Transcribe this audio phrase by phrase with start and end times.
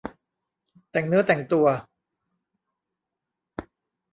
[0.91, 1.65] แต่งเนื้อแต่งตัว